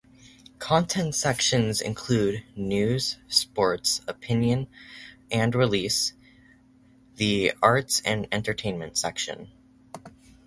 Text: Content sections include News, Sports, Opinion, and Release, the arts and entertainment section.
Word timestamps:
Content 0.57 1.13
sections 1.13 1.79
include 1.79 2.43
News, 2.55 3.17
Sports, 3.27 4.01
Opinion, 4.07 4.67
and 5.29 5.53
Release, 5.53 6.13
the 7.17 7.53
arts 7.61 8.01
and 8.03 8.27
entertainment 8.31 8.97
section. 8.97 9.51